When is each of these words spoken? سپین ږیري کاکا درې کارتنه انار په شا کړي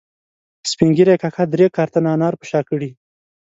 سپین 0.71 0.89
ږیري 0.97 1.15
کاکا 1.21 1.43
درې 1.53 1.67
کارتنه 1.77 2.09
انار 2.15 2.33
په 2.39 2.45
شا 2.49 2.59
کړي 2.69 2.89